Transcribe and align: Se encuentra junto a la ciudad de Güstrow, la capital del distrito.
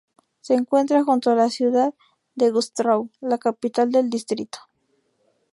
Se 0.39 0.55
encuentra 0.55 1.03
junto 1.03 1.29
a 1.29 1.35
la 1.35 1.51
ciudad 1.51 1.93
de 2.33 2.49
Güstrow, 2.49 3.11
la 3.19 3.37
capital 3.37 3.91
del 3.91 4.09
distrito. 4.09 4.57